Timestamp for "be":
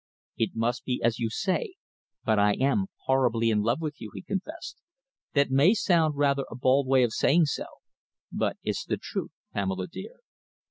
0.83-0.99